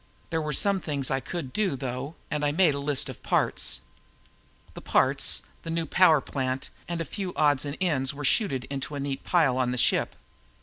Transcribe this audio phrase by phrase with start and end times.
[0.31, 3.81] There were some things I could do, though, and I made a list of parts.
[4.73, 8.65] The parts, the new power plant and a few other odds and ends were chuted
[8.71, 10.15] into a neat pile on the ship.